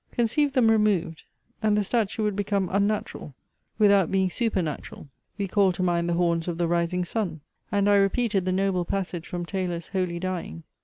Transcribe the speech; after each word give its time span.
Conceive 0.11 0.53
them 0.53 0.71
removed, 0.71 1.21
and 1.61 1.77
the 1.77 1.83
statue 1.83 2.23
would 2.23 2.35
become 2.35 2.69
un 2.69 2.87
natural, 2.87 3.35
without 3.77 4.09
being 4.09 4.31
super 4.31 4.63
natural. 4.63 5.07
We 5.37 5.47
called 5.47 5.75
to 5.75 5.83
mind 5.83 6.09
the 6.09 6.15
horns 6.15 6.47
of 6.47 6.57
the 6.57 6.67
rising 6.67 7.05
sun, 7.05 7.41
and 7.71 7.87
I 7.87 7.97
repeated 7.97 8.45
the 8.45 8.51
noble 8.51 8.83
passage 8.83 9.27
from 9.27 9.45
Taylor's 9.45 9.89
HOLY 9.89 10.17
DYING. 10.17 10.63